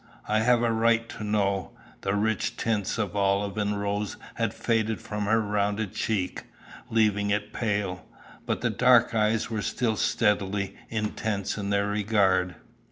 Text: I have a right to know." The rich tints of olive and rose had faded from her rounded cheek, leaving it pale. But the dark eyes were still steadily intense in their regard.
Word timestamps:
I 0.27 0.39
have 0.39 0.63
a 0.63 0.71
right 0.71 1.07
to 1.09 1.23
know." 1.23 1.73
The 2.01 2.15
rich 2.15 2.57
tints 2.57 2.97
of 2.97 3.15
olive 3.15 3.55
and 3.59 3.79
rose 3.79 4.17
had 4.33 4.51
faded 4.51 4.99
from 4.99 5.25
her 5.25 5.39
rounded 5.39 5.93
cheek, 5.93 6.45
leaving 6.89 7.29
it 7.29 7.53
pale. 7.53 8.07
But 8.47 8.61
the 8.61 8.71
dark 8.71 9.13
eyes 9.13 9.51
were 9.51 9.61
still 9.61 9.95
steadily 9.97 10.75
intense 10.89 11.55
in 11.55 11.69
their 11.69 11.85
regard. 11.85 12.55